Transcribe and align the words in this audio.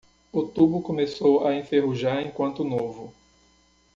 O 0.33 0.41
tubo 0.41 0.81
começou 0.81 1.45
a 1.45 1.55
enferrujar 1.55 2.25
enquanto 2.25 2.63
novo. 2.63 3.13